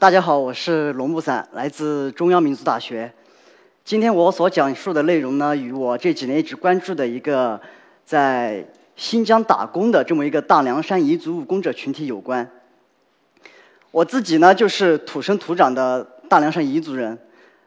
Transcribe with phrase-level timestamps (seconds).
[0.00, 3.12] 大家好，我是龙木伞，来自中央民族大学。
[3.84, 7.60] 今天我所讲述的内容呢，与我这几年一直关注的一个
[8.02, 12.50] 在新疆打工的这么一个大凉山彝族务工者群体有关。
[13.90, 17.18] 我自己呢，就是土生土长的大凉山彝族人。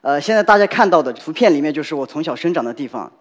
[0.01, 3.11] 呃，现在大家看到的图片里面，就是我从小生长的地方。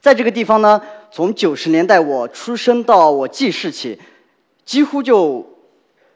[0.00, 3.98] 在这个地方呢，从九十年代我出生到我记事起，
[4.64, 5.44] 几乎就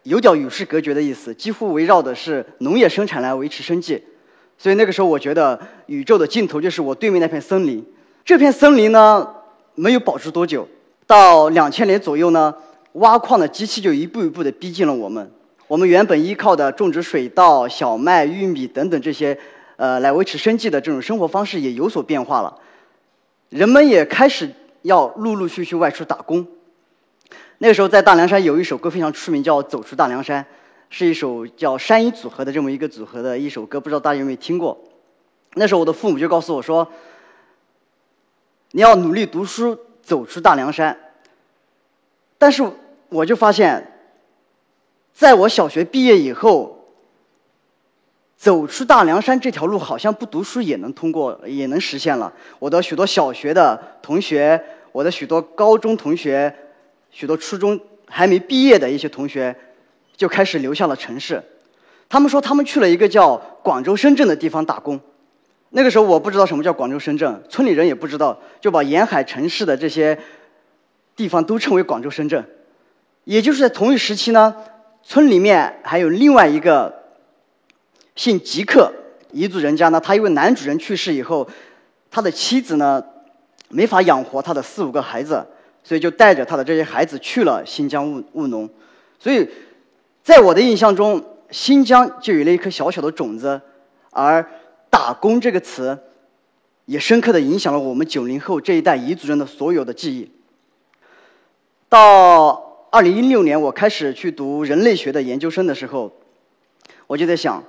[0.05, 4.03] 有点与世隔绝的意思，几乎围绕的是农业生产来维持生计。
[4.57, 7.85] 所以那个时候，我觉得宇宙的尽头就是我对面那片森林。
[8.25, 9.29] 这片森林呢，
[9.75, 10.69] 没有保持多久，
[11.07, 12.55] 到两千年左右呢，
[12.93, 15.31] 挖矿的机器就一步一步的逼近了我们。
[15.67, 19.37] 我们原本依靠的种植水稻、小麦、玉米等等这些，
[19.77, 22.55] 呃，来维持生计的这种生活方式也有所变化了。
[23.49, 24.51] 人们也开始
[24.83, 26.47] 要陆陆续续外出打工。
[27.67, 30.45] 那时候，在大凉山有一首歌非常出名，叫《走出大凉山》。
[30.91, 34.79] 是一首叫山鹰组合的这么一个组合的一首歌，不知道大家有没有听过？
[35.55, 36.87] 那时候我的父母就告诉我说
[38.73, 40.95] ：“你要努力读书，走出大凉山。”
[42.37, 42.63] 但是
[43.09, 43.91] 我就发现，
[45.15, 46.91] 在我小学毕业以后，
[48.37, 52.31] 走出大凉山这条路好像不读书也能通过，也能实现了。
[52.59, 56.55] 我的许多小学的同学，我的许多高中同学，
[57.15, 59.57] 许多初中还没毕业的一些同学。
[60.17, 61.43] 就开始流向了城市，
[62.09, 65.01] 他们说他们去了一个叫广州深圳的地方打工。
[65.71, 70.17] 那个时候我不知道什么叫广州深圳，村里人也不知道，就把沿海城市的这些
[71.17, 72.45] 地方都称为广州深圳。
[73.25, 74.55] 也就是在同一时期呢，
[75.03, 76.95] 村里面还有另外一个
[78.15, 78.93] 姓吉克
[79.33, 81.49] 彝族人家呢，他因为男主人去世以后，
[82.09, 83.05] 他的妻子呢
[83.69, 85.45] 没法养活他的四五个孩子，
[85.85, 88.69] 所以就带着他的这些孩子去了新疆务务农，
[89.21, 89.49] 所以。
[90.25, 93.61] 在我的印象中，新疆就有了一颗小小的种子，
[94.09, 94.49] 而
[94.89, 95.99] “打工”这个词，
[96.87, 100.31] 也深刻的影响了我们九零后这一代彝族人的所有的记忆。
[101.91, 106.11] 到二零一六年，我开始去读人类学的研究生的时候，
[107.07, 107.63] 我就在想，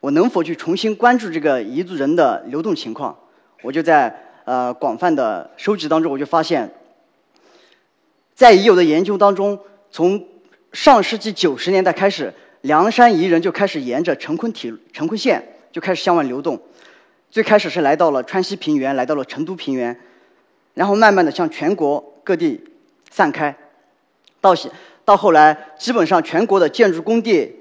[0.00, 3.16] 我能否去重新关注这个彝族人的流动情况？
[3.62, 4.12] 我就在
[4.44, 6.74] 呃广泛的收集当中，我就发现，
[8.34, 10.26] 在已有的研究当中，从
[10.72, 16.60] 上世纪九十年代开始，凉山彝人就开始沿着成昆体成昆线就开始向外流动。
[17.30, 20.00] 最开始是来到了川西平原，来到了成都平原，
[20.74, 22.62] 然后慢慢的向全国各地
[23.10, 23.56] 散开。
[24.40, 24.70] 到现
[25.04, 27.56] 到后来，基本上全国的建筑工地、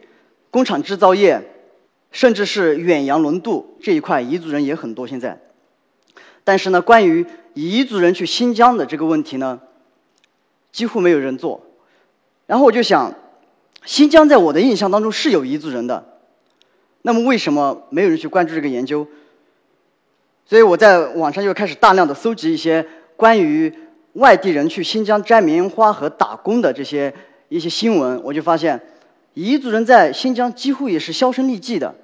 [0.50, 1.42] 工厂制造业，
[2.12, 5.08] 甚至是远洋轮渡这一块，彝族人也很多。
[5.08, 5.40] 现在，
[6.44, 7.26] 但是呢，关于
[7.56, 9.60] 彝族人去新疆的这个问题呢，
[10.74, 11.62] 几乎没有人做。
[12.46, 13.16] 然后我就想，
[13.86, 16.20] 新疆在我的印象当中是有彝族人的，
[17.04, 19.08] 那么为什么没有人去关注这个研究？
[20.46, 22.86] 所以我在网上就开始大量的搜集一些
[23.16, 23.74] 关于
[24.14, 27.14] 外地人去新疆摘棉花和打工的这些
[27.48, 28.80] 一些新闻，我就发现，
[29.36, 31.96] 彝族人在新疆几乎也是销声匿迹的，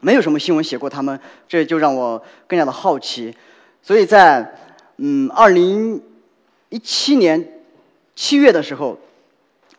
[0.00, 1.18] 没有什么新闻写过他们，
[1.48, 3.34] 这就让我更加的好奇。
[3.82, 4.54] 所以在
[4.98, 6.02] 嗯二零
[6.68, 7.63] 一七年
[8.14, 8.98] 七月的时候。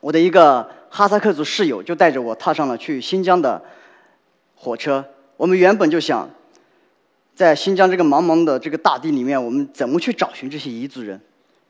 [0.02, 3.60] 我的一个哈萨克族室友就带着我踏上了去新疆的
[4.54, 5.04] 火车。
[5.36, 6.30] 我们原本就想，
[7.34, 11.20] 在新疆这个茫茫的这个大地里面，我们怎么去找寻这些彝族人？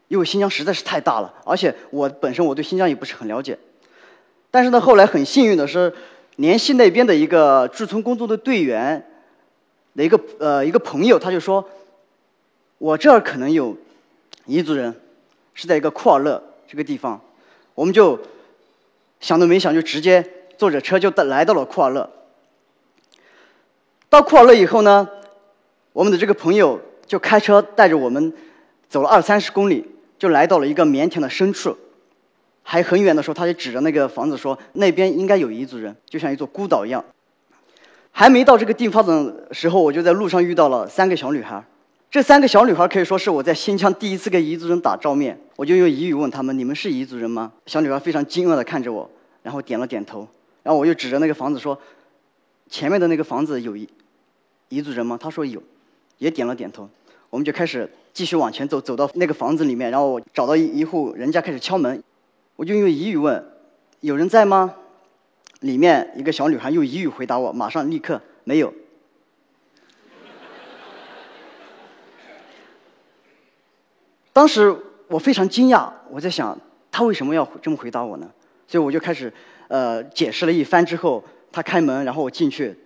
[0.09, 3.57] 因为新疆实在是太大了，而且我本身我对新疆也不是很了解。
[4.51, 5.93] 但是呢，后来很幸运的是，
[6.35, 9.07] 联系那边的一个驻村工作的队员
[9.95, 11.69] 的一个呃一个朋友，他就说，
[12.79, 13.77] 我这儿可能有
[14.47, 14.93] 彝族人，
[15.53, 17.19] 是在一个库尔勒这个地方。
[17.73, 18.19] 我们就
[19.19, 20.25] 想都没想，就直接
[20.57, 22.09] 坐着车就来到了库尔勒。
[24.09, 25.09] 到库尔勒以后呢，
[25.93, 28.33] 我们的这个朋友就开车带着我们
[28.87, 29.85] 走了二三十公里，
[30.17, 31.77] 就来到了一个棉田的深处。
[32.63, 37.03] 还很远的时候，他就指着那个房子说：“那边应该有彝族人，就像一座孤岛一样。”
[38.11, 41.63] 还没到这个地方的时候，我就在路上遇到了三个小女孩。
[42.15, 49.11] 这三个小女孩可以说是我在新疆第一次跟彝族人打照面，我就用彝语问他们：“你们是彝族人吗？”小女孩非常惊愕地看着我，
[49.43, 50.25] 然后点了点头。
[50.63, 51.77] 然后我又指着那个房子说
[52.71, 53.85] ：“前面的那个房子有彝
[54.69, 55.61] 彝族人吗？”她说有，
[56.17, 56.89] 也点了点头。
[57.29, 62.01] 我们就开始继续往前走，走到那个房子里面，然后我找到一一户人家开始敲门，
[62.55, 63.45] 我就用彝语问
[63.99, 64.73] ：“有人在吗？”
[65.59, 68.73] 里面一个小女孩用彝语回答我：“马上立刻没有。”
[74.35, 74.75] 当时
[75.07, 76.59] 我非常惊讶，我在想
[76.91, 78.29] 他为什么要这么回答我呢？
[78.67, 79.31] 所以我就开始
[79.69, 81.23] 呃解释了一番之后，
[81.53, 82.77] 他开门，然后我进去，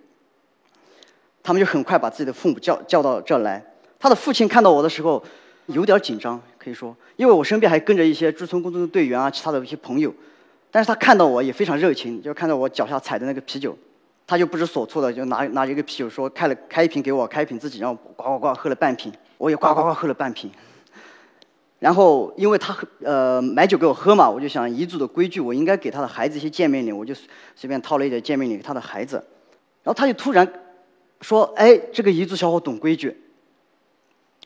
[1.42, 3.60] 他们就很快把自己的父母叫叫到这儿来。
[3.98, 5.20] 他的父亲看到我的时候
[5.66, 10.14] 有点紧张，可以说，因为我身边还跟着一些驻村工作的队员啊，其他的一些朋友。
[10.70, 13.76] 但是他看到我也非常热情，就看到我脚下踩的那个啤酒，
[14.24, 20.48] 他就不知所措的就拿拿一个啤酒说开了开一瓶给我，开一瓶自己，然后呱呱呱喝了半瓶，我也呱呱呱喝了半瓶。
[21.80, 27.14] 然后因为他喝呃买酒给我喝嘛，我就想彝族的规矩，我应该给他的孩子一些见面礼，我就
[27.56, 29.16] 随便掏了一点见面礼给他的孩子。
[29.82, 30.46] 然后他就突然
[31.22, 33.16] 说：“哎，这个彝族小伙懂规矩。”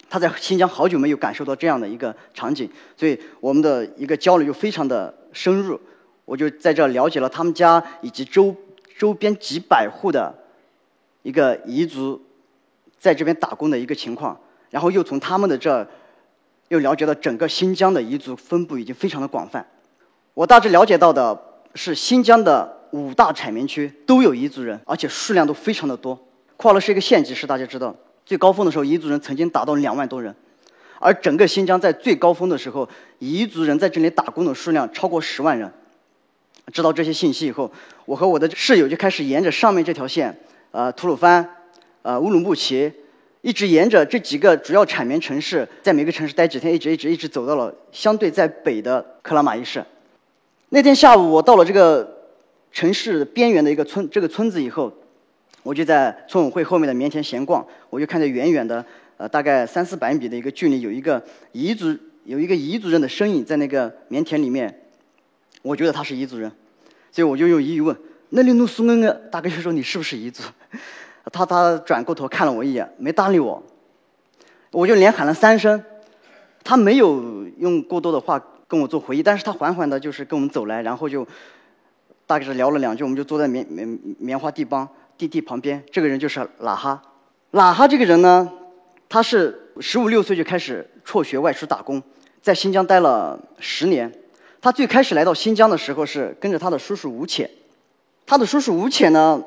[0.09, 5.81] 他在新疆好久没有感受到这样的一个场景，所以我们的一个交流就非常的深入。
[6.25, 8.55] 我就在这了解了他们家以及周
[8.97, 10.33] 周边几百户的
[11.23, 12.23] 一个彝族
[12.97, 14.39] 在这边打工的一个情况，
[14.71, 15.85] 然后又从他们的这儿。
[16.69, 19.67] 又了解到整个新疆的彝族分布已经非常的广泛。
[20.33, 21.39] 我大致了解到的
[21.75, 26.19] 是，新疆的五大产棉区都有彝族人，而且数量都非常的多。
[26.57, 27.95] 跨乐是一个县级市，大家知道，
[28.25, 30.35] 最高峰的时候，彝族人曾经达到两万多人。
[30.99, 32.89] 而整个新疆在最高峰的时候，
[33.21, 35.71] 彝族人在这里打工的数量超过十万人。
[36.73, 37.71] 知道这些信息以后，
[38.07, 40.39] 我和我的室友就开始沿着上面这条线，
[40.71, 41.49] 呃，吐鲁番，
[42.03, 42.91] 呃，乌鲁木齐。
[43.45, 49.85] 一直沿着这几个主要产棉城市，在每个城市待几天，一直一直一直走到了相对在北的克拉玛依市。
[50.71, 52.31] 那天下午，我到了这个
[52.73, 54.91] 城市边缘的一个村，这个村子以后，
[55.63, 57.63] 我就在村委会后面的棉田闲逛。
[57.91, 58.83] 我就看着远远的，
[59.19, 61.95] 呃，大概三四百米的一个距离，有一个彝族，
[62.25, 64.75] 有一个彝族人的身影在那个棉田里面。
[65.61, 66.51] 我觉得他是彝族人，
[67.13, 67.95] 所以我就用彝语问
[68.31, 70.43] ：“那里路苏恩恩？”大概就说：“你是不是彝族？”
[71.35, 73.61] 他他转过头看了我一眼，没搭理我。
[74.71, 75.83] 我就连喊了三声，
[76.63, 81.27] 他没有用过多的话跟我做回忆，但是他缓缓的，就是跟我们走来，然后就
[82.25, 84.89] 大概是聊了两句，我们就坐在棉棉棉花地帮
[85.19, 85.83] 地地旁边。
[85.91, 87.03] 这个人就是喇哈，
[87.53, 88.49] 喇哈这个人呢，
[89.09, 92.01] 他是十五六岁就开始辍学外出打工，
[92.41, 94.13] 在新疆待了十年。
[94.61, 97.51] 他最开始来到新疆的时候是跟着他的叔叔吴潜，
[98.25, 99.43] 他的叔叔吴潜呢。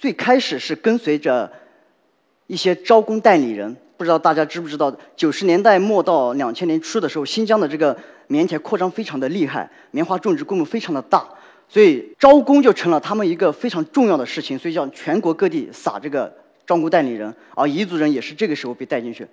[0.00, 1.52] 最开始是跟随着
[2.46, 7.94] 一些招工代理人，不知道大家知不知道，九十年代末到两千年初的时候，新疆的这个
[8.26, 11.28] 棉田扩张非常的厉害，棉花种植规模非常的大，
[11.68, 16.34] 所以招工就成了他们一个非常重要的事情，所以叫全国各地撒这个
[16.66, 19.26] 招工代理人，而彝族人也是这个时候被带进去。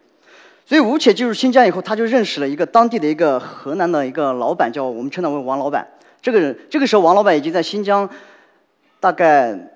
[0.66, 5.88] 所以吴且进入新疆以后，他就认识了一个当地的一个河南的一个老板，叫我们称他为王老板。
[6.22, 8.10] 这个人这个时候，王老板已经在新疆
[9.00, 9.74] 大概。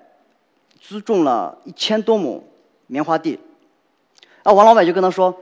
[0.84, 2.42] 租种了一千多亩
[2.88, 3.38] 棉花地，
[4.42, 5.34] 啊，王老板就跟他说：“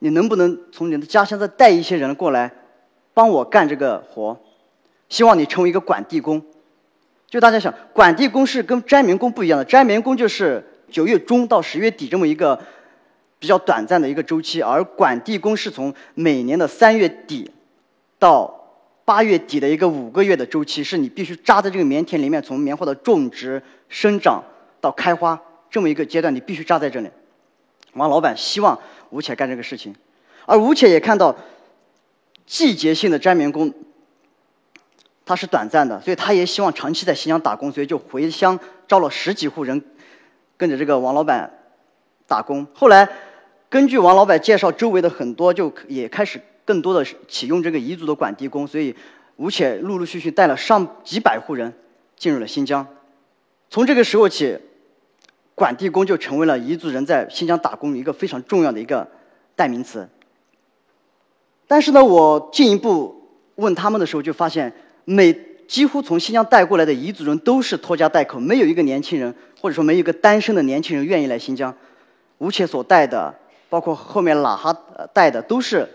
[0.00, 2.50] 你能不能从你的家乡再带一些人过来，
[3.12, 4.40] 帮我干这个活？
[5.10, 6.42] 希望你成为一个管地工。”
[7.28, 12.58] 就大家想，管地工是跟摘棉工不一样的，摘棉工就是九月中到十月底这么一个
[13.38, 17.50] 比较短暂的一个周期，而管地工是从每年的三月底
[18.18, 18.64] 到
[19.04, 24.42] 八月底的一个五个月的周期，是你必须扎在这个棉田里面，从棉花的种植、生长。
[24.80, 27.10] 到开花这么一个阶段，你必须扎在这里。
[27.94, 28.78] 王老板希望
[29.10, 29.94] 吴且干这个事情，
[30.46, 31.36] 而吴且也看到
[32.46, 33.74] 季节性的摘棉工，
[35.26, 39.82] 他是短暂的，所以他也希望长期在新疆打工，所以就回乡招了十几户人，
[40.56, 41.50] 跟着这个王老板
[42.28, 42.64] 打工。
[42.74, 43.08] 后来
[43.68, 48.94] 根据王老板介绍，周围的很多就也开始更多的启用这个彝族的管地工，所以
[49.34, 51.72] 吴且陆陆续续带了上几百户人
[52.16, 52.86] 进入了新疆。
[53.68, 54.58] 从这个时候起。
[55.60, 59.06] 管地工就成为了彝族人在新疆打工一个非常重要的一个
[59.54, 60.08] 代名词。
[61.66, 64.72] 但是呢，我进一步问他们的时候，就发现
[65.04, 65.38] 每
[65.68, 71.76] 几乎从新疆带过来的彝族人都是拖家带口，没有一个年轻人或者说没有一个单身的年轻人愿意来新疆。
[72.38, 73.34] 吴且所带的，
[73.68, 74.74] 包括后面喇哈
[75.12, 75.86] 带的，都是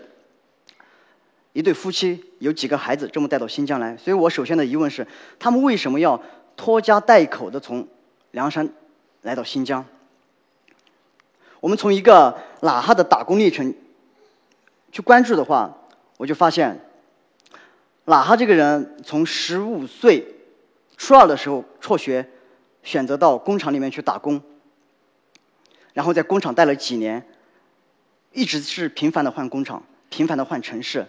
[1.52, 3.96] 一对夫妻，有几个孩子这么带到新疆来。
[3.96, 5.04] 所以我首先的疑问是：
[5.40, 6.22] 他们为什么要
[6.56, 7.88] 拖家带口的从
[8.30, 8.68] 凉山？
[9.26, 9.84] 来到新疆，
[11.58, 13.74] 我们从一个喇哈的打工历程
[14.92, 15.76] 去关注的话，
[16.16, 16.80] 我就发现，
[18.04, 20.36] 喇哈这个人从十五岁
[20.96, 22.30] 初二的时候辍学，
[22.84, 24.40] 选择到工厂里面去打工，
[25.92, 27.26] 然后在工厂待了几年，
[28.30, 31.04] 一直是频繁的换工厂，频繁的换城市，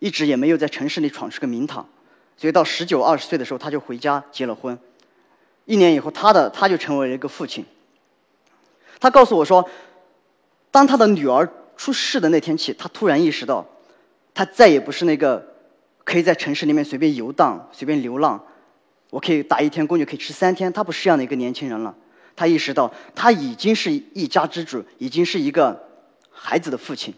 [0.00, 1.88] 一直也没有在城市里闯出个名堂，
[2.36, 4.76] 所以到十九二十岁的时候，他就回家结了婚。
[5.64, 7.64] 一年以后，他的他就成为了一个父亲。
[9.00, 9.68] 他告诉我说，
[10.70, 13.66] 当他的女儿出世的那天起，他突然意识到，
[14.32, 15.54] 他再也不是那个
[16.04, 18.42] 可以在城市里面随便游荡、随便流浪，
[19.10, 20.72] 我可以打一天工就可以吃三天。
[20.72, 21.94] 他不是这样的一个年轻人了，
[22.36, 25.88] 他意识到他已经是一家之主，已经是一个
[26.30, 27.14] 孩子的父亲，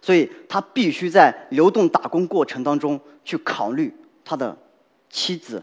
[0.00, 4.56] 所以他必须在流动打工过程当中去考虑他的
[5.10, 5.62] 妻子、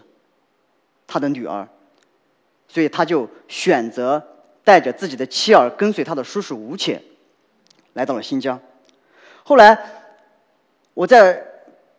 [1.07, 1.67] 他的女儿，
[2.67, 4.21] 所以他就选择
[4.63, 7.01] 带着自己的妻儿跟随他的叔叔吴且
[7.93, 8.59] 来到了新疆。
[9.43, 9.77] 后来
[10.93, 11.49] 我在。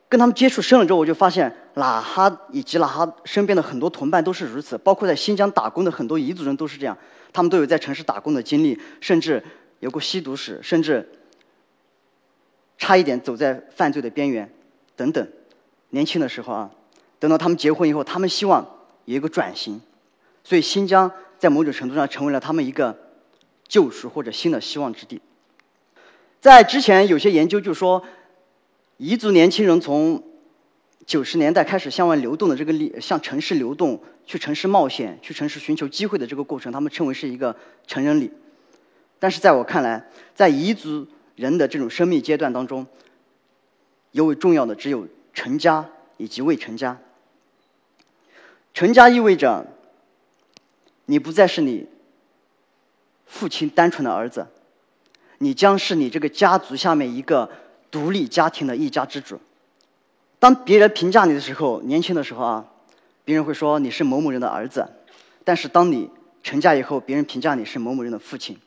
[0.06, 6.96] 跟他们接触深了之后，我就发现喇哈以及喇哈身边的很多同伴都是如此，包括在新疆打工的很多彝族人都是这样，
[7.32, 9.42] 他们都有在城市打工的经历，甚至
[9.80, 11.10] 有过吸毒史，甚至
[12.78, 14.48] 差一点走在犯罪的边缘，
[14.94, 15.26] 等等。
[15.90, 16.70] 年轻的时候啊，
[17.18, 18.64] 等到他们结婚以后，他们希望
[19.04, 19.80] 有一个转型，
[20.42, 22.98] 所以新疆在某种程度上成为了他们一个
[23.66, 25.20] 救赎或者新的希望之地。
[26.40, 28.04] 在之前有些研究就说。
[29.00, 30.22] 彝族年轻人从
[31.04, 37.56] 九十年代开始向外流动的这个力，向城市流动，去城市冒险，去城市寻求机会的这个过程，他们称为是一个
[37.88, 38.30] 成人礼。
[39.18, 42.86] 但是在我看来，在彝族人的这种生命阶段当中，
[44.12, 46.96] 尤为重要的只有成家以及未成家。
[48.74, 49.66] 成家意味着
[51.06, 51.86] 你不再是你
[53.24, 54.46] 父亲单纯的儿子，
[55.38, 57.50] 你将是你这个家族下面一个。
[57.94, 59.38] 独立家庭的一家之主。
[60.40, 62.66] 当别人评价你的时候，年轻的时候啊，
[63.24, 64.82] 别人会说你是某某人的儿子；
[65.44, 66.10] 但是当你
[66.42, 68.58] 成家以后，别人评价你是某某人的父亲，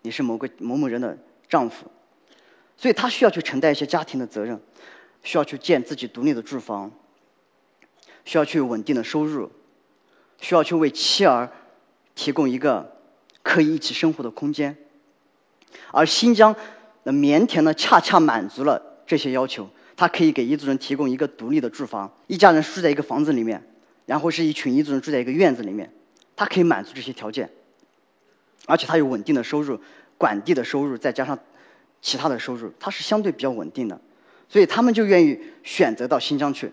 [0.00, 1.16] 你是某个某某人的
[1.48, 1.86] 丈夫。
[2.76, 4.60] 所以他需要去承担一些家庭的责任，
[5.22, 6.90] 需要去建自己独立的住房，
[8.24, 9.50] 需要去稳定的收入，
[10.40, 11.50] 需要去为妻儿
[12.14, 12.96] 提供一个
[13.42, 14.76] 可以一起生活的空间。
[15.90, 16.54] 而新疆。
[17.04, 19.68] 的棉田呢，恰恰满足了这些要求。
[19.96, 23.60] 它可以给彝族人提供一个独立的住房，一家人住在一个房子里面，
[24.06, 25.92] 然后是一群彝族人住在一个院子里面。
[26.36, 27.50] 它可以满足这些条件，
[28.66, 29.80] 而且它有稳定的收入，
[30.16, 31.36] 管地的收入，再加上
[32.00, 34.00] 其他的收入，它是相对比较稳定的。
[34.48, 36.70] 所以他们就愿意选择到新疆去。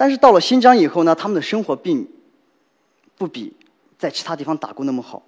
[0.00, 2.08] 但是到了新疆以后呢，他们的生活并
[3.18, 3.52] 不比
[3.98, 5.22] 在其他地方打工那么好，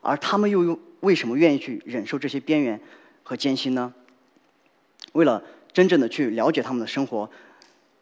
[0.00, 0.78] 而他们又用。
[1.00, 2.80] 为什么愿意去忍受这些边缘
[3.24, 3.92] 和艰辛呢？
[5.10, 5.42] 为了
[5.72, 7.28] 真正的去了解他们的生活，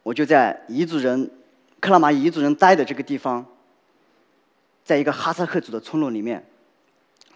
[0.03, 1.31] 我就在彝族人、
[1.79, 3.43] 克拉玛依彝族人待的这个地方，
[4.83, 6.45] 在一个哈萨克族的村落里面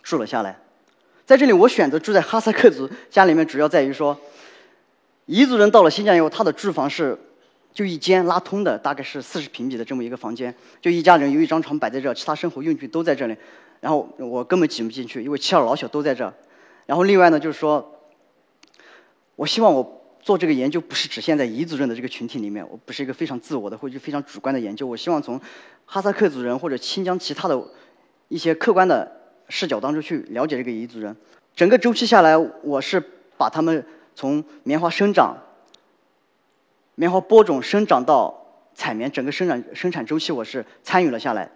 [0.04, 0.60] 住了下来。
[1.26, 4.16] 在这里，我选择住在哈萨克族家里面，主要在于说，
[5.26, 7.18] 彝族人到了新疆以后，他的住房是
[7.74, 13.36] 就一间拉通的，大概是四十平米的这么一个房间，就一家人有一张床摆在这，其他生活用具都在这里。
[13.82, 16.34] 然后我根本挤不进去，因为妻儿老小都在这儿。
[16.86, 18.00] 然后另外呢，就是说，
[19.36, 24.88] 我希望我做这个研究不是只限在彝族人的这个群体里面，我不是一个非常自我的或者非常主观的研究。
[24.88, 25.42] 我希望从
[25.86, 27.62] 哈萨克族人或者新疆其他的
[28.30, 29.12] 一些客观的
[29.50, 31.16] 视角当中去了解这个彝族人。
[31.56, 33.04] 整个周期下来，我是
[33.38, 35.36] 把他们从棉花生长、
[36.96, 38.46] 棉花播种、生长到
[38.76, 41.50] 采棉整个生产生产周期，我是参与了下来。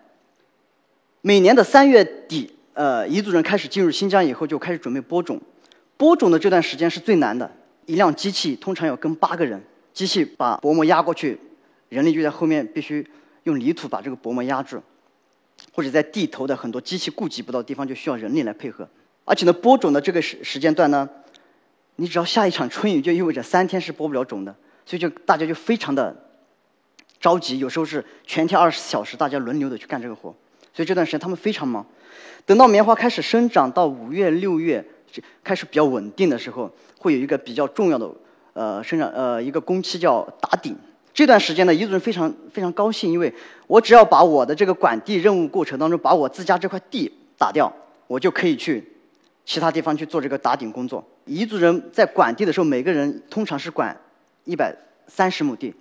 [1.22, 5.40] 每年的三月底，呃，彝族人开始进入新疆以后，就开始准备播种。
[5.96, 7.52] 播种的这段时间是最难的，
[7.86, 9.62] 一辆机器通常要跟八个人，
[9.94, 11.40] 机器把薄膜压过去，
[11.90, 13.08] 人力就在后面必须
[13.44, 14.82] 用泥土把这个薄膜压住，
[15.72, 18.88] 或者在地头的很多机器顾及不到的地方，就需要人力来配合。
[19.26, 21.08] 而且呢，播种的这个时时间段呢，
[21.98, 24.56] 你只要下一场春雨，就意味着三天是播不了种的，
[24.88, 26.16] 所以就大家就非常的
[27.20, 30.34] 着急，有时候是全天二十四小时，大家轮流的去干这个活。
[30.74, 31.86] 所以这段时间他们非常忙，
[32.46, 34.86] 等到棉花开始生长到五月六月
[35.44, 38.10] 开始比较稳定的时候，会有一个比较重要的
[38.54, 40.74] 呃生长呃一个工期叫打顶。
[41.14, 43.34] 这段时间呢，彝族人非常非常高兴，因为
[43.66, 47.74] 我只要把我的这个管地任务过程当中把我自家这块地打掉，
[48.08, 48.94] 我就可以去
[49.44, 51.04] 其他地方去做这个打顶工作。
[51.26, 54.00] 彝族人在管地的时候，每个人通常是管
[54.48, 54.76] 一百
[55.06, 55.76] 三十亩地，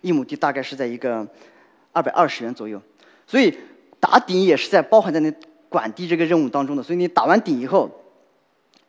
[0.00, 1.28] 一亩地大概是在一个
[1.92, 2.80] 二百二十元左右，
[3.26, 3.54] 所以。
[4.02, 5.32] 打顶也是在包含在那
[5.68, 7.88] 管地这个任务当中的，所以你打完顶以后，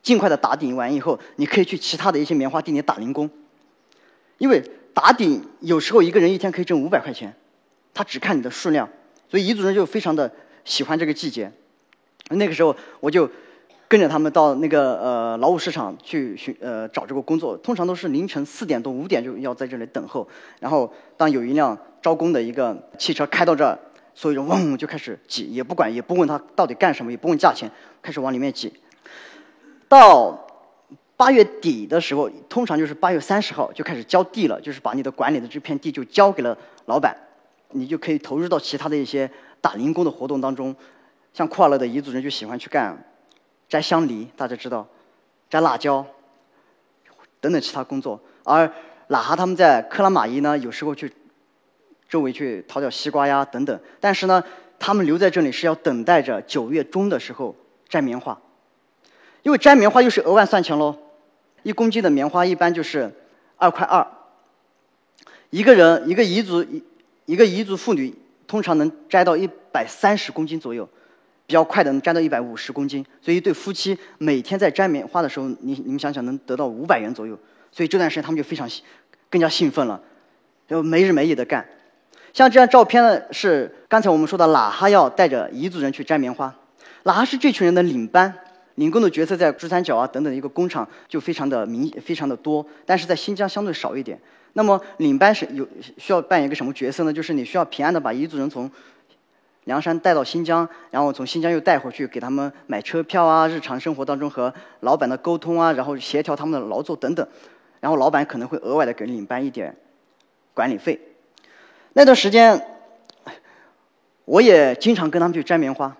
[0.02, 3.30] 尽快的打顶完以后，你可以去其他的一些棉花地里打零工，
[4.38, 4.60] 因为
[4.92, 7.32] 打顶有时候一个人一天可以挣五百块钱，
[7.94, 8.88] 他只看你的数量，
[9.30, 10.28] 所以彝族人就非常的
[10.64, 11.52] 喜欢这个季节。
[12.30, 13.30] 那个时候我就
[13.88, 20.28] 跟着他们到那个呃劳务市场去寻呃找这个工作，通常都是凌晨四点多五点就要在这里等候，
[20.60, 23.78] 然后当有一辆招工的一个汽车开到这儿。
[24.16, 27.68] 所有人嗡就开始挤，也不管，也不问他到底干什么，也不问价钱，
[28.00, 28.72] 开始往里面挤。
[29.88, 30.46] 到
[31.16, 37.16] 八月底的时候，通常就是八月三十号就开始交地了，就是把你的管理的这片地就交给了老板。
[37.70, 39.28] 你就可以投入到其他的一些
[39.60, 40.72] 打零工的活动当中。
[41.32, 42.96] 像库尔勒的彝族人就喜欢去干
[43.68, 44.86] 摘香梨，大家知道，
[45.50, 46.06] 摘辣椒
[47.40, 48.20] 等等其他工作。
[48.44, 48.70] 而
[49.08, 51.12] 喇哈他们在克拉玛依呢，有时候去
[52.08, 53.80] 周围去掏点西瓜呀等等。
[54.00, 54.42] 但是呢，
[54.78, 57.54] 他们留在这里是要等待着九月中的时候
[57.88, 58.38] 摘棉花，
[59.42, 60.96] 因为摘棉花又是额外算钱喽。
[61.62, 63.10] 一公斤的棉花一般就是
[63.56, 64.06] 二块二。
[65.50, 66.84] 一个人一个彝族一
[67.24, 68.14] 一个彝族妇女
[68.46, 70.88] 通常能摘到一百三十公斤左右。
[71.46, 77.38] 比较快的能摘到一百五十公斤，所以一对夫妻每天在摘棉花的时候，你你们想想能得到五百元左右，
[77.70, 78.66] 所以这段时间他们就非常
[79.28, 80.00] 更加兴奋了，
[80.66, 81.66] 就没日没夜的干。
[82.32, 86.54] 像这张照片呢，是刚才我们说的喇哈要带着彝族人去摘棉花，
[87.04, 88.32] 喇哈是这群人的领班，
[88.76, 94.18] 领工的角色在珠三角啊等等一个工厂就非常的明非常的多，但是在新疆相对少一点。
[94.54, 97.12] 那么领班是有需要扮演一个什么角色呢？
[97.12, 98.70] 就是你需要平安的把彝族人从。
[99.64, 107.26] 梁山带到新疆，然后从新疆又带回去，给他们买车票啊，日常生活当中和老板的沟通啊，然后协调他们的劳作等等，
[107.80, 109.74] 然后老板可能会额外的给领班一点
[110.52, 111.00] 管理费。
[111.94, 112.62] 那段时间，
[114.26, 115.96] 我也经常跟他们去摘棉花。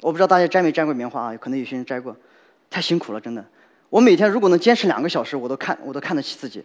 [0.00, 1.36] 我不知道大家摘没摘过棉花啊？
[1.36, 2.16] 可能有些人摘过，
[2.68, 3.44] 太辛苦了，真的。
[3.88, 6.64] 我每天如果能坚持两个小时，我都看我都看得起自己。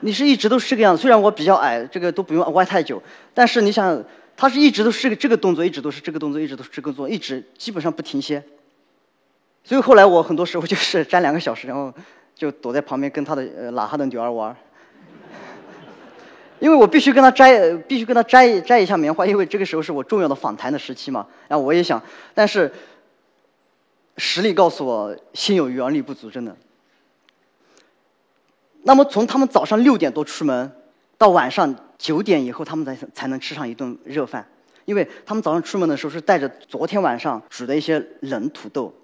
[0.00, 3.00] 你是一直都是这个样子，虽然我比较矮，这个都不用歪太久，
[3.32, 4.04] 但是你想。
[4.36, 8.42] 他是一直都是个这个动作，一直都是这个动作，一直都是这个动作，一直基本上不停歇。
[9.62, 11.94] 所以后来我很多时候就是站两个小时，然后
[12.34, 14.54] 就躲在旁边跟他的呃喇哈的女儿玩
[16.58, 21.26] 因为我必须跟他摘，必须跟他摘摘一下棉花，因为这个时候是我重要的访谈的时期嘛。
[21.46, 22.02] 然后我也想，
[22.34, 22.72] 但是
[24.16, 26.56] 实力告诉我，心有余而力不足，真的。
[28.82, 30.72] 那么从他们早上六点多出门。
[31.16, 34.46] 到晚上九点以后，他们才才能吃上一顿热饭，
[34.84, 38.94] 因为他们早上出门的时候是带着昨天晚上煮的一些冷土豆，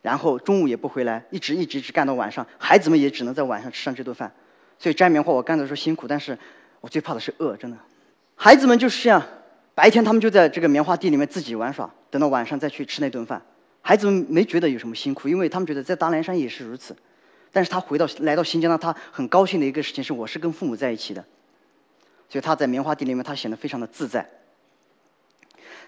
[0.00, 4.32] 然后中午也不回来，一直一直一直干到晚上，孩子们也只能在晚上吃上这顿饭。
[4.78, 6.36] 所以摘棉花我干的时候辛苦，但是
[6.80, 7.76] 我最怕的是饿，真的。
[8.34, 9.22] 孩子们就是这样，
[9.74, 13.40] 白天他们就在这个棉花地里面自己玩耍，等到晚上再去吃那顿饭。
[13.80, 16.96] 孩子们没觉得有什么辛苦，因为他们觉得在大凉山也是如此。
[17.52, 21.24] 但是他回到来到新疆呢，他很高兴的一个事情是，我是跟父母在一起的，
[22.32, 24.26] 所以他在棉花地里面，他显得非常的自在。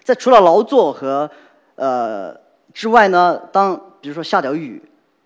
[0.03, 1.31] 在除了劳作和
[1.73, 2.39] 呃
[2.71, 4.79] 之外呢，当比如说下点雨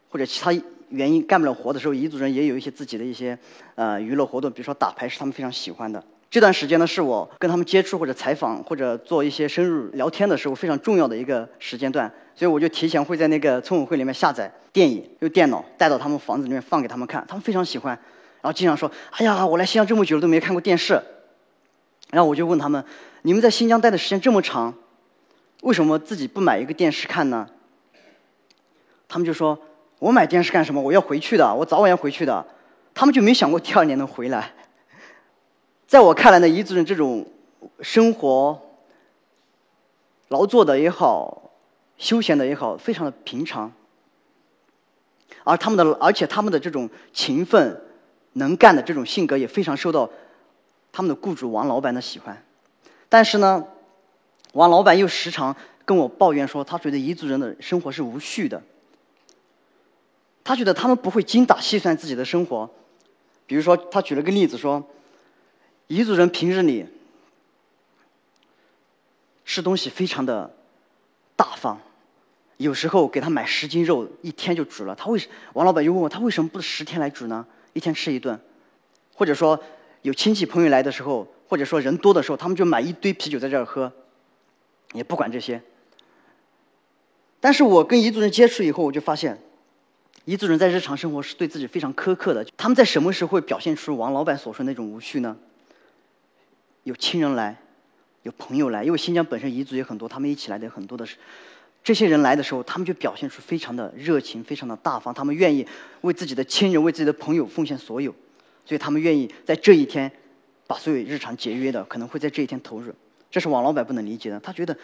[0.10, 0.54] 或者其他
[0.88, 3.38] 原因干不了活的时候，彝族人也有一些自己的一些
[3.76, 6.02] 呃娱乐活动，比如说打牌是他们非常喜欢的。
[6.32, 18.00] 这段时间呢，是我跟他们接触或者采访或者做一些深入聊天的时候非常重要的一个时间段，所以我就提前会在那个村委会里面下载电影，用电脑带到他们房子里面放给他们看，他们非常喜欢，
[18.42, 21.02] 然后经常说：“哎呀，我来新疆这么久了都没看过电视。”
[22.12, 22.84] 然后我就问他们
[23.24, 24.74] ：“你们在新疆待的时间这么长，
[25.62, 27.50] 为什么自己不买一个电视看呢？”
[29.08, 29.60] 他们就说
[30.00, 30.82] ：“我买电视干什么？
[30.82, 32.46] 我要回去的，我早晚要回去的。”
[32.96, 34.54] 他们就没想过第二年能回来。
[35.88, 37.26] 在我看来呢，彝族人这种
[37.82, 38.62] 生活、
[40.28, 41.52] 劳作的也好，
[41.98, 43.72] 休闲的也好，非常的平常。
[45.46, 47.82] 而他们的，而且他们的这种勤奋、
[48.40, 50.10] 能干的这种性格，也非常受到
[50.92, 52.44] 他们的雇主王老板的喜欢。
[53.08, 53.68] 但是呢，
[54.54, 58.64] 王老板又时常跟我抱怨说，他觉得彝族人的生活是无序的。
[60.44, 62.68] 他觉得他们不会精打细算自己的生活。
[63.46, 64.84] 比如说，他举了个例子说。
[65.90, 66.86] 彝族人平日里
[69.44, 70.54] 吃东西非常的
[71.36, 71.82] 大方，
[72.58, 74.94] 有时候给他买十斤肉，一天就煮了。
[74.94, 77.48] 他为什王老板又问我，他为什么不十天来煮呢？
[77.80, 78.38] 一天吃一顿，
[79.16, 79.58] 或者说
[80.02, 83.90] 有亲戚朋友来的时候，或者说人多的时候，他们就买一堆啤酒在这儿喝，
[84.92, 85.62] 也不管这些。
[87.40, 89.40] 但是我跟彝族人接触以后，我就发现，
[90.26, 92.46] 彝族人在日常生活是对自己非常苛刻的。
[92.58, 95.38] 他们在什么时候会表现出王老板所说那种无序呢？
[96.84, 97.56] 有亲人来，
[98.24, 101.16] 有朋友来，因为新疆本身彝族也很多，他们一起来的很多的是，
[101.84, 105.66] 这些人来的时候，他们就表现出非常的热情，非常的大方，他们愿意
[106.02, 108.14] 为自己的亲人、为自己的朋友奉献所有，
[108.66, 110.12] 所以他们愿意在这一天
[110.68, 112.94] 把所有日常节约的，可能会在这一天投入。
[113.32, 114.78] 这是王老板不能理解的，他觉得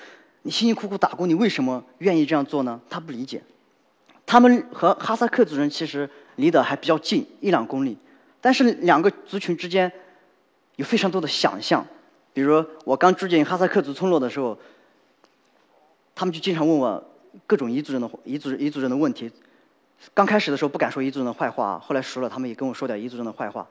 [0.44, 2.80] 你辛辛苦苦打工，你为什么愿意这样做呢？
[2.90, 3.42] 他不理解。
[4.26, 7.98] 他们和哈萨克族人其实离得还比较近，一两公里，
[8.42, 9.92] 但是两个族群之间。
[10.78, 11.88] 有非常多的想象，
[12.34, 14.60] 比如我刚住进哈萨克族村落的时候，
[16.15, 17.04] 他们就经常问我
[17.45, 19.30] 各种彝族人的彝族彝族人的问题。
[20.13, 23.67] 刚开始的时候不敢说彝族人的坏话，后来熟了，他们也跟我说点彝族人的坏话。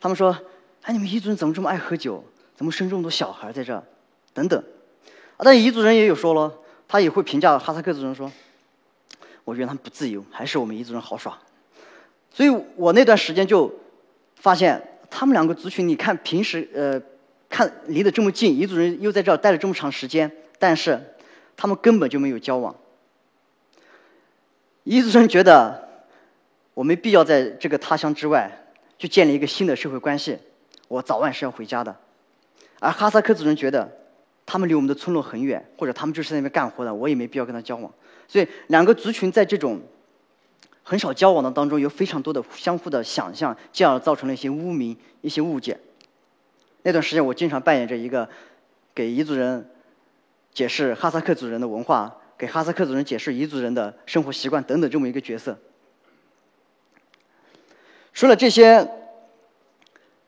[0.00, 0.36] 他们说
[0.82, 2.24] ：“哎，你们彝族人怎么这么爱喝酒？
[2.54, 3.82] 怎么生这么多小孩在这？
[4.34, 4.58] 等等。
[5.36, 6.52] 啊，但彝族人也有说了，
[6.86, 8.30] 他也会评价哈萨克族人说
[9.44, 11.38] ：“我觉得他们不自由，还是我们彝族人好耍。”
[12.32, 13.72] 所以我那段时间就
[14.36, 17.00] 发现，他们两个族群，你看平时呃，
[17.48, 21.00] 看离得这么近，彝族人又在这儿待了这么长时间，但是
[21.56, 22.74] 他们根本就没有交往。
[24.84, 26.06] 彝族人觉得
[26.74, 28.50] 我没必要在这个他乡之外
[28.98, 30.38] 去建立一个新的社会关系，
[30.88, 31.96] 我早晚是要回家的。
[32.80, 33.96] 而哈萨克族人觉得。
[34.50, 37.92] 他们离我们的村落很远，或者他们就是那边干活的，我也没必要跟他交往。
[38.26, 39.78] 所以两个族群在这种
[40.82, 45.78] 很少交往的当中，有非常多的相互的想象，进而造成了一些污名、一些误解。
[46.82, 48.26] 那段时间，我经常扮演着一个
[48.94, 49.68] 给彝族人
[50.58, 55.56] 解释哈萨克族人的文化，给哈萨克族人解释彝族人的生活习惯等等这么一个角色。
[58.12, 58.90] 除了这些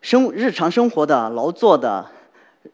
[0.00, 2.08] 生日常生活的劳作的。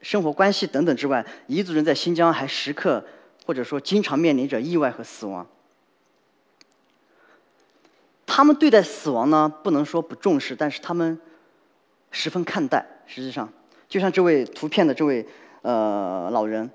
[0.03, 3.03] 生活关系等等之外，彝族人在新疆还时刻
[3.47, 5.47] 或者说经常面临着意外和死亡。
[8.27, 11.19] 他们对待死亡呢，不能说不重视，但是他们
[12.11, 12.85] 十分看待。
[13.07, 13.49] 实际上，
[13.89, 15.25] 就像这位图片的这位
[15.63, 16.69] 呃老人，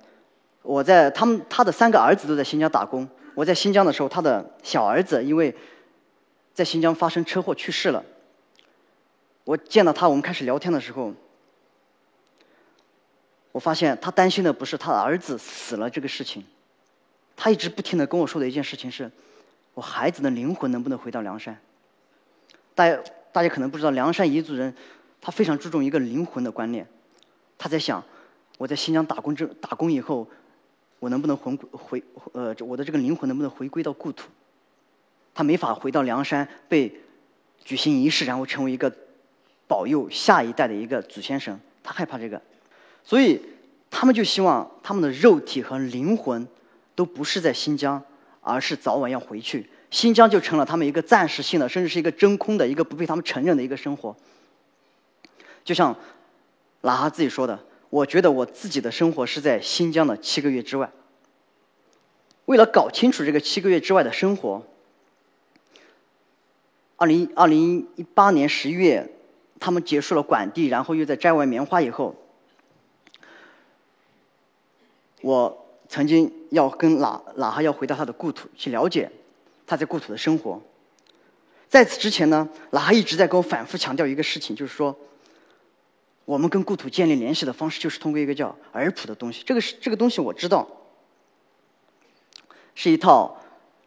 [0.62, 3.08] 我在他们他的三个儿子都在新疆打工。
[3.34, 5.56] 我在新疆的时候，他的小儿子因为
[6.54, 8.04] 在新疆发生车祸去世了。
[9.44, 11.14] 我见到他，我们开始聊天的时候。
[13.54, 16.42] 我发现他担心的不是他的儿子死了这个事情，
[17.36, 19.12] 他一直不停的跟我说的一件事情是，
[19.74, 21.60] 我孩子的灵魂能不能回到凉山？
[22.74, 22.98] 大家
[23.34, 24.74] 大家可能不知道，凉山彝族人
[25.20, 26.88] 他非常注重一个灵魂的观念，
[27.58, 28.02] 他在想，
[28.58, 30.26] 我在新疆打工这打工以后，
[31.02, 34.30] 我能不能回回呃我的这个灵魂能不能回归到故土？
[35.34, 36.94] 他没法回到梁山被
[37.64, 38.94] 举行仪式，然后成为一个
[39.68, 42.40] 保佑下一代的一个祖先神，他害怕这个。
[43.04, 43.42] 所以，
[43.90, 46.48] 他们就希望他们的肉体和灵魂
[46.94, 48.04] 都不是在新疆，
[48.42, 49.68] 而是早晚要回去。
[49.90, 54.16] 新疆就成了他们一个暂时性的，甚至是一个真空的一个不被他们承认的一个生活。
[55.64, 55.96] 就像
[56.82, 57.60] 拉哈自己说的
[57.92, 60.92] ：“我觉得我自己的生活是在新疆的七个月之外。”
[62.46, 64.66] 为了搞清楚这个七个月之外的生活，
[66.98, 69.08] 二零二零一八年十一月，
[69.60, 72.16] 他们结束了管地，然后又在摘完棉花以后。
[75.22, 79.12] 我曾经要跟哪哪哈要回到他的故土去了解
[79.68, 80.62] 他在故土的生活。
[81.70, 84.98] 在此之前呢，哪哈一直在跟我反复强调一个事情，就是说，
[86.32, 89.44] 我们跟故土建立联系的方式就是通过一个叫尔普的东西。
[89.46, 90.66] 这个是这个东西我知道，
[92.74, 93.38] 是一套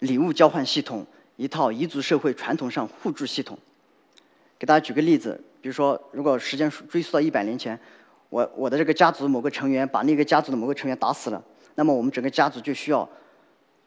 [0.00, 3.58] 礼物交换系统，一套彝族社会传统上互助系统。
[4.58, 7.80] 给大家举个例子，比如说，如果时间追溯到一百年前。
[8.28, 11.42] 我我的这个家族某个成员把那个家族的某个成员打死了，
[11.76, 13.08] 那么我们整个家族就需要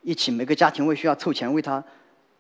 [0.02, 1.84] 一起，每个家庭为需要凑钱为他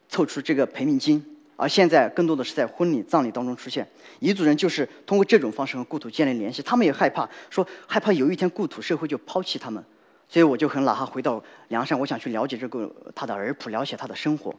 [0.09, 1.36] 凑出这个赔命金。
[1.57, 3.85] 而现在更多的是在婚礼、葬礼当中出现。
[4.21, 9.83] 彝族人就是通过这种方式和故土建立联系，他们也害怕说害怕有一天故土社会就抛弃他们，
[10.29, 14.55] 所以我就很哪哈回到凉山，我想去了解这个他的儿谱，了解他的生活。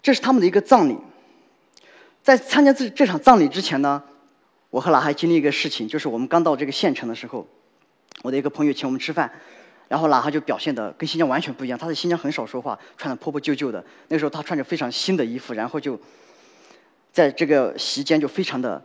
[0.00, 0.96] 这是他们的一个葬礼。
[2.22, 4.02] 在参加这这场葬礼之前呢？
[4.70, 7.48] 我和老哈经历一个事情，就是我们刚到这个县城的时候，
[8.22, 9.32] 我的一个朋友请我们吃饭，
[9.90, 11.76] 然后老哈就表现的跟新疆完全不一样。
[11.76, 13.84] 他在新疆很少说话，穿的破破旧旧的。
[14.06, 15.98] 那时候他穿着非常新的衣服，然后就
[17.12, 18.80] 在这个席间就非常的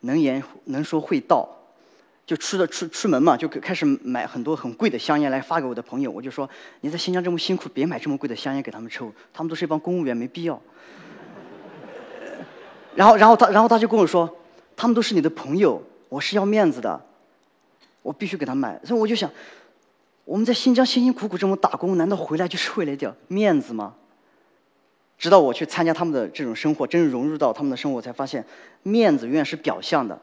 [0.00, 1.48] 能言能说会道，
[2.26, 6.10] 就出的出出门嘛，就开始买很多很贵的香烟来发给我的朋友。
[6.10, 6.48] 我就说
[6.82, 10.60] 你在新疆这么辛苦，别买这么贵的香烟给他们抽，他们都是一帮公务员，没必要。
[12.94, 14.34] 然后然后他然后他就跟我说。
[14.80, 17.04] 他们都是你的朋友，我是要面子的，
[18.00, 18.80] 我必须给他买。
[18.84, 19.28] 所以我就想，
[20.28, 23.94] 我们在新疆辛辛苦苦这么打工，难道回来就是为了点面子吗？
[25.16, 28.44] 直到我去参加他们的这种生活，真正融入到他们的生活，才发现
[28.82, 30.20] 面子永远是表象的，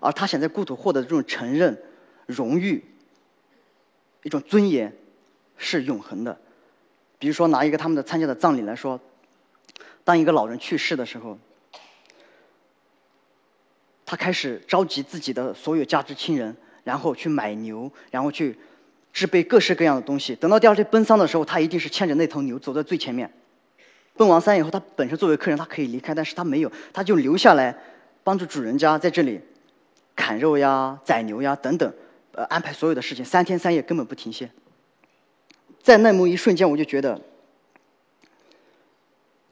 [0.00, 1.78] 而他想在故土获得的这种承认、
[2.24, 2.82] 荣誉、
[4.22, 4.96] 一种尊严，
[5.58, 6.40] 是永恒的。
[7.18, 8.98] 比如说，拿一个他们的参加的葬礼来说，
[10.04, 11.38] 当一个老人去世的时候。
[14.06, 18.58] 他开始召集自己的所有家之亲人，然后去买牛，然后去
[19.12, 20.34] 制备各式各样的东西。
[20.34, 23.32] 等到第二天奔丧的时候，他一定是牵着那头牛走在最前面。
[24.16, 27.76] 奔完丧以后，他本身作为客人，他可以离开，但是他没有，他就留下来
[28.24, 29.40] 帮助主人家在这里
[30.16, 31.92] 砍肉呀、宰牛呀等等，
[32.32, 34.50] 呃，安排所有的事情，三天三夜根本不停歇。
[35.82, 37.20] 在那么一瞬间，我就觉得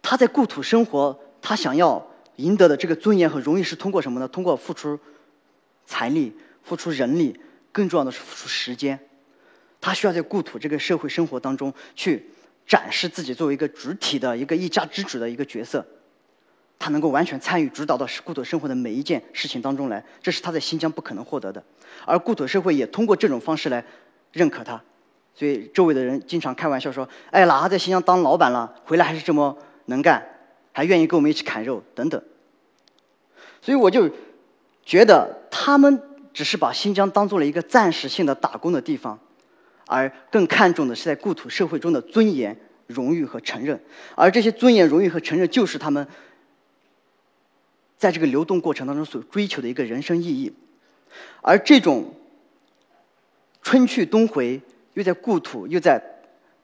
[0.03, 2.07] 他在故土生活，他想要。
[2.37, 4.27] 赢得的这个尊严和荣誉是通过什么呢？
[4.27, 4.99] 通过付出
[5.85, 7.39] 财力、付出人力，
[7.71, 8.99] 更重要的是付出时间。
[9.81, 12.31] 他需要在故土这个社会生活当中去
[12.67, 15.85] 展示自己作为一个主体的一个一家之主的一个角色，
[16.79, 21.63] 他能够完全参与主导到故土生活的每一件事情当中来，这是他在新疆不可能获得的。
[22.05, 23.85] 而故土社会也通过这种方式来
[24.33, 24.81] 认可他，
[25.35, 30.25] 所以周围的人经常开玩笑说：“哎，哪哈在新疆当老板了，回来还是这么能干，
[30.73, 32.23] 还愿意跟我们一起砍肉等等。”
[33.61, 34.11] 所以我就
[34.85, 36.01] 觉得他们
[36.33, 39.19] 只是把新疆当做了一个暂时性的打工的地方。
[39.93, 43.81] 而更看重的是在故土社会中的尊严、荣誉和承认，
[44.15, 46.07] 而这些尊严、荣誉和承认，就是他们
[47.99, 50.55] 在这个流动过程当中所追求的一个人生意义。
[51.43, 52.15] 而这种
[53.63, 54.63] 春去冬回，
[54.95, 56.01] 又在故土又在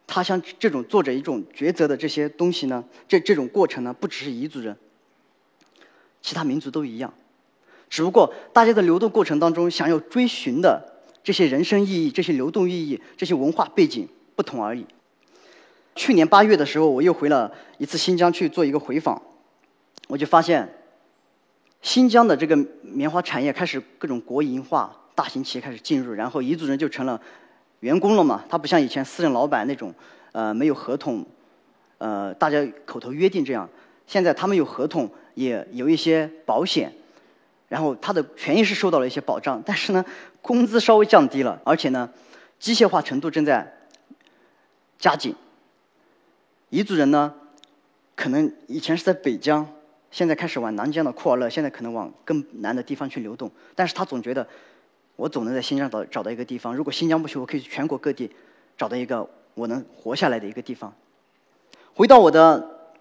[0.06, 4.76] 他乡，这种做着一种抉择的这些东西呢，这这种过程呢，不只是彝族人，
[6.22, 7.12] 其他民族都一样，
[7.90, 10.92] 只不过大家的流动过程当中想要追寻的。
[11.26, 14.86] 这些人生意义、这些流动意义、这些文化背景不同而已。
[15.96, 19.20] 去年八月的时候，我又回了一次新疆去做一个回访，
[20.06, 20.72] 我就发现，
[21.82, 27.20] 新疆的这个棉花产业开始各种国营化，大型企业开始进入，然后彝族人就成了
[27.80, 28.44] 员工了嘛。
[28.48, 29.92] 他不像以前私人老板那种，
[30.30, 31.26] 呃，没有合同，
[31.98, 33.68] 呃，大家口头约定这样。
[34.06, 36.92] 现在他们有合同，也有一些保险。
[37.68, 40.04] 然后他的权益是受到了一些保障，但是呢，
[40.40, 42.08] 工资稍微降低了，而且呢，
[42.60, 43.76] 机械化程度正在
[44.98, 45.34] 加紧。
[46.70, 47.34] 彝族人呢，
[48.14, 49.68] 可能以前是在北疆，
[50.10, 53.50] 现在开始往南疆的库尔勒，现在可能往更南的地方去流动。
[53.74, 54.46] 但是他总觉得，
[55.16, 56.74] 我总能在新疆找找到一个地方。
[56.74, 58.30] 如果新疆不行，我可以去全国各地
[58.78, 60.92] 找到一个我能活下来的一个地方。
[61.94, 62.92] 回到我的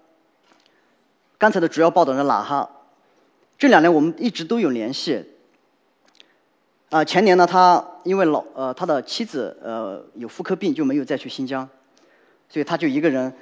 [1.38, 2.70] 刚才的主要报道的哪哈。
[3.58, 5.24] 这两年我们一直都有联系。
[6.90, 11.68] 啊，前年呢，他因为老呃他的妻子呃有妇科病，就没有再去新疆，
[12.48, 13.32] 所以他就一个人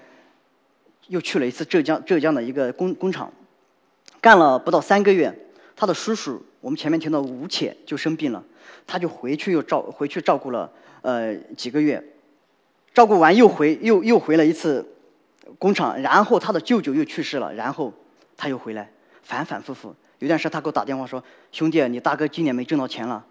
[1.08, 3.30] 又去了一次浙江浙江的一个工工厂，
[4.22, 5.36] 干了不到三个月，
[5.76, 8.42] 他的叔叔我们前面听到吴且就生病了，
[8.86, 10.72] 他就回去又照回去照顾了
[11.02, 12.02] 呃几个月，
[12.94, 14.94] 照顾完又回又又回了一次
[15.58, 17.92] 工厂，然后他的舅舅又去世了，然后
[18.38, 18.90] 他又回来，
[19.24, 19.96] 反反复复。
[20.20, 23.26] 有段时间他给我打电话说：“兄弟，你大哥今年没挣到钱了，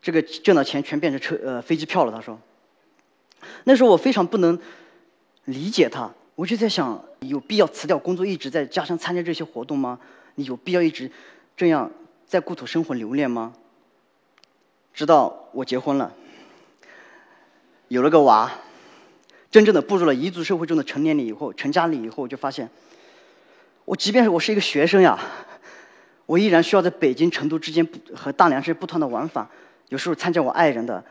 [0.00, 2.38] 这个挣到钱全变成车呃飞机票了。”他说。
[3.64, 4.56] 那时候我非常不能
[5.46, 9.98] 理解他，我就在想，有必要辞掉工作一直在家乡参加这些活动吗？
[10.36, 11.10] 你有必要一直
[11.56, 11.90] 这样
[12.24, 13.52] 在故土生活留恋吗？
[14.94, 16.12] 直到我结婚了，
[17.88, 18.52] 有了个娃，
[19.50, 22.70] 真正的步入了彝族社会中的成年礼以后，成家礼以后，我就发现，
[23.92, 25.18] 我即便是我是一个学生呀。
[26.24, 29.46] 我依然需要在北京、成都之间和大连市不断的往返，
[29.90, 31.04] 有时候参加我爱人的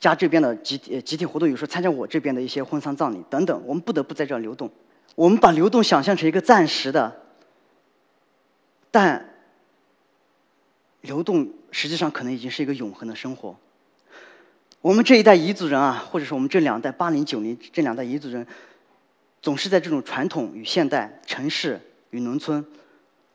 [0.00, 3.62] 家这边的集体集体活动，有时候参加我这边的一些婚丧葬礼等等。
[3.66, 4.70] 我们不得不在这流动。
[5.16, 7.14] 我们把流动想象成一个暂时的，
[8.90, 9.28] 但
[11.02, 13.54] 流动实际上可能已经是一个永恒的生活。
[14.80, 18.46] 我们这一代彝族人啊，或者说我们这两代八零九零这两代彝族人，
[19.42, 21.78] 总是在这种传统与现代、城市
[22.10, 22.64] 与农村。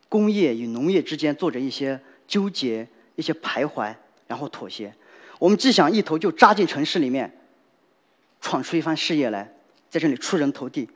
[0.09, 3.95] 工业与农业之间做着一些纠结、一些徘徊，
[4.27, 4.93] 然后妥协。
[5.39, 7.35] 我们既想一头就扎进城市里面，
[8.39, 9.51] 闯出一番事业来，
[9.89, 10.87] 在这里出人头地，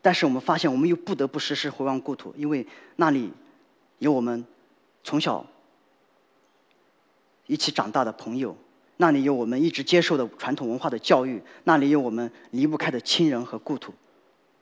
[0.00, 3.32] 但是我们发现，我们又不得不时时回望故土，因为那里
[3.98, 4.44] 有我们
[5.04, 5.46] 从小
[7.46, 8.56] 一起长大的朋友，
[8.96, 13.94] 那里有我们一直接受的传统文化的教育，那里有我们离不开的亲人和故土，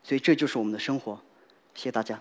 [0.02, 1.18] 所以这就是我们的生活。
[1.74, 2.20] 谢谢大家。